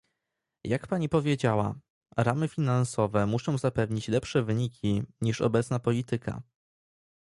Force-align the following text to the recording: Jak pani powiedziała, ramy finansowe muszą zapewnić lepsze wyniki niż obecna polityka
Jak 0.63 0.87
pani 0.87 1.09
powiedziała, 1.09 1.75
ramy 2.17 2.47
finansowe 2.47 3.25
muszą 3.25 3.57
zapewnić 3.57 4.07
lepsze 4.07 4.43
wyniki 4.43 5.03
niż 5.21 5.41
obecna 5.41 5.79
polityka 5.79 6.41